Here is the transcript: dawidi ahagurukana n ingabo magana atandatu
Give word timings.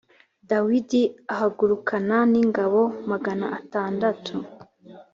dawidi 0.49 1.01
ahagurukana 1.33 2.17
n 2.31 2.33
ingabo 2.43 2.81
magana 3.09 3.45
atandatu 3.59 4.35